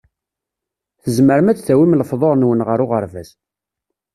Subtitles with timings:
[1.03, 3.29] Tzemrem ad d-tawim lefḍur-nwen ɣer uɣerbaz.